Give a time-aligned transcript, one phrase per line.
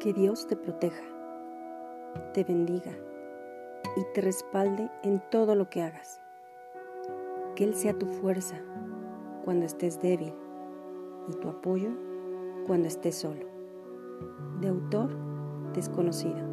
[0.00, 1.04] Que Dios te proteja,
[2.32, 2.92] te bendiga
[3.96, 6.22] y te respalde en todo lo que hagas.
[7.54, 8.56] Que Él sea tu fuerza
[9.44, 10.32] cuando estés débil
[11.28, 11.90] y tu apoyo
[12.66, 13.44] cuando estés solo.
[14.62, 15.10] De autor
[15.74, 16.49] desconocido.